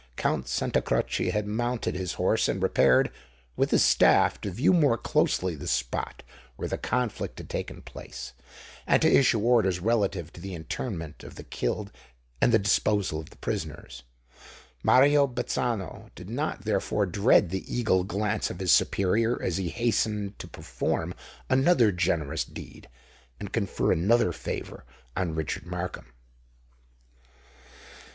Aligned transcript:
Count 0.15 0.47
Santa 0.47 0.81
Croce 0.81 1.29
had 1.29 1.45
mounted 1.45 1.93
his 1.93 2.13
horse 2.13 2.49
and 2.49 2.63
repaired, 2.63 3.11
with 3.55 3.69
his 3.69 3.83
staff, 3.83 4.41
to 4.41 4.49
view 4.49 4.73
more 4.73 4.97
closely 4.97 5.53
the 5.53 5.67
spot 5.67 6.23
where 6.55 6.67
the 6.67 6.75
conflict 6.75 7.37
had 7.37 7.51
taken 7.51 7.83
place, 7.83 8.33
and 8.87 8.99
to 9.03 9.07
issue 9.15 9.37
orders 9.41 9.79
relative 9.79 10.33
to 10.33 10.41
the 10.41 10.55
interment 10.55 11.23
of 11.23 11.35
the 11.35 11.43
killed 11.43 11.91
and 12.41 12.51
the 12.51 12.57
disposal 12.57 13.19
of 13.19 13.29
the 13.29 13.37
prisoners. 13.37 14.01
Mario 14.81 15.27
Bazzano 15.27 16.09
did 16.15 16.31
not 16.31 16.65
therefore 16.65 17.05
dread 17.05 17.51
the 17.51 17.71
eagle 17.71 18.03
glance 18.03 18.49
of 18.49 18.57
his 18.59 18.71
superior, 18.71 19.39
as 19.39 19.57
he 19.57 19.69
hastened 19.69 20.39
to 20.39 20.47
perform 20.47 21.13
another 21.47 21.91
generous 21.91 22.43
deed 22.43 22.89
and 23.39 23.53
confer 23.53 23.91
another 23.91 24.31
favour 24.31 24.83
on 25.15 25.35
Richard 25.35 25.67
Markham. 25.67 26.11